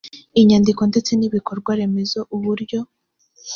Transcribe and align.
inyandiko 0.39 0.81
ndetse 0.91 1.11
n’ibikorwaremezo 1.15 2.19
uburyo 2.35 2.79